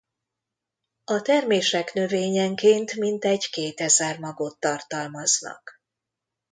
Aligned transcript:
A 1.03 1.21
termések 1.21 1.93
növényenként 1.93 2.95
mintegy 2.95 3.49
kétezer 3.49 4.19
magot 4.19 4.59
tartalmaznak. 4.59 5.81